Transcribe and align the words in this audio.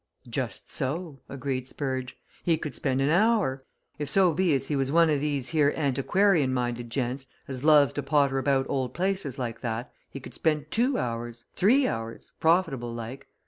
"Just 0.27 0.67
so," 0.71 1.19
agreed 1.29 1.67
Spurge. 1.67 2.17
"He 2.43 2.57
could 2.57 2.73
spend 2.73 3.01
an 3.01 3.11
hour. 3.11 3.63
If 3.99 4.09
so 4.09 4.33
be 4.33 4.55
as 4.55 4.65
he 4.65 4.75
was 4.75 4.91
one 4.91 5.11
of 5.11 5.19
these 5.21 5.49
here 5.49 5.71
antiquarian 5.77 6.51
minded 6.51 6.89
gents, 6.89 7.27
as 7.47 7.63
loves 7.63 7.93
to 7.93 8.01
potter 8.01 8.39
about 8.39 8.65
old 8.67 8.95
places 8.95 9.37
like 9.37 9.61
that, 9.61 9.93
he 10.09 10.19
could 10.19 10.33
spend 10.33 10.71
two 10.71 10.97
hours, 10.97 11.45
three 11.55 11.87
hours, 11.87 12.31
profitable 12.39 12.91
like. 12.91 13.27